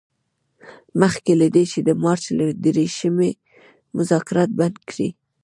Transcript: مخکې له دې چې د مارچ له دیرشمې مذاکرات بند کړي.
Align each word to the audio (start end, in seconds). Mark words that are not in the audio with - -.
مخکې 1.01 1.31
له 1.41 1.47
دې 1.55 1.63
چې 1.71 1.79
د 1.87 1.89
مارچ 2.03 2.23
له 2.37 2.45
دیرشمې 2.63 3.31
مذاکرات 3.97 4.49
بند 4.59 4.77
کړي. 4.89 5.09